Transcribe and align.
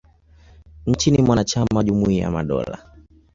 Nchi 0.85 1.11
ni 1.11 1.21
mwanachama 1.21 1.67
wa 1.75 1.83
Jumuia 1.83 2.21
ya 2.23 2.31
Madola. 2.31 2.91